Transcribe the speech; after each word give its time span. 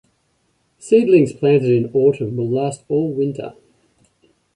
Seedlings 0.79 1.31
planted 1.31 1.69
in 1.69 1.91
autumn 1.93 2.35
will 2.35 2.49
last 2.49 2.83
all 2.87 3.13
winter. 3.13 3.53